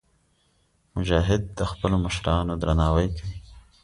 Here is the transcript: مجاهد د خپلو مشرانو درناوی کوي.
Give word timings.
مجاهد 0.95 1.41
د 1.57 1.59
خپلو 1.71 1.95
مشرانو 2.05 2.53
درناوی 2.61 3.07
کوي. 3.17 3.37